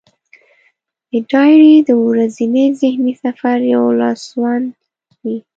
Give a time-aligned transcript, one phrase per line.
[1.13, 4.67] دا ډایري د ورځني ذهني سفر یو لاسوند
[5.21, 5.37] وي.